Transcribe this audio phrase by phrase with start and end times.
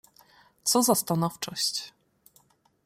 [0.63, 1.93] "Co za stanowczość!"